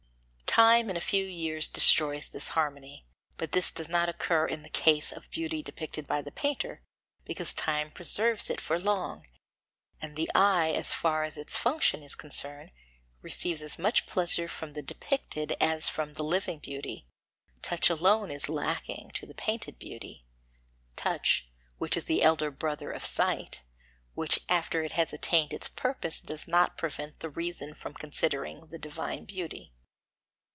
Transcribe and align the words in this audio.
Time 0.53 0.89
in 0.89 0.97
a 0.97 1.01
few 1.01 1.23
years 1.23 1.69
destroys 1.69 2.27
this 2.27 2.49
harmony, 2.49 3.07
but 3.37 3.53
this 3.53 3.71
does 3.71 3.87
not 3.87 4.09
occur 4.09 4.45
in 4.45 4.63
the 4.63 4.69
case 4.69 5.13
of 5.13 5.31
beauty 5.31 5.63
depicted 5.63 6.05
by 6.05 6.21
the 6.21 6.29
painter, 6.31 6.83
because 7.23 7.53
time 7.53 7.89
preserves 7.89 8.49
it 8.49 8.59
for 8.59 8.77
long; 8.77 9.25
and 10.01 10.17
the 10.17 10.29
eye, 10.35 10.71
as 10.71 10.93
far 10.93 11.23
as 11.23 11.37
its 11.37 11.55
function 11.57 12.03
is 12.03 12.15
concerned, 12.15 12.71
receives 13.21 13.61
as 13.61 13.79
much 13.79 14.05
pleasure 14.05 14.49
from 14.49 14.73
the 14.73 14.81
depicted 14.81 15.55
as 15.61 15.87
from 15.87 16.15
the 16.15 16.23
living 16.23 16.59
beauty; 16.59 17.07
touch 17.61 17.89
alone 17.89 18.29
is 18.29 18.49
lacking 18.49 19.09
to 19.11 19.25
the 19.25 19.33
painted 19.33 19.79
beauty, 19.79 20.25
touch, 20.97 21.47
which 21.77 21.95
is 21.95 22.05
the 22.05 22.21
elder 22.21 22.51
brother 22.51 22.91
of 22.91 23.05
sight; 23.05 23.63
which 24.15 24.37
after 24.49 24.83
it 24.83 24.91
has 24.91 25.13
attained 25.13 25.53
its 25.53 25.69
purpose 25.69 26.19
does 26.19 26.45
not 26.45 26.77
prevent 26.77 27.21
the 27.21 27.29
reason 27.29 27.73
from 27.73 27.93
considering 27.93 28.67
the 28.67 28.77
divine 28.77 29.23
beauty. 29.23 29.71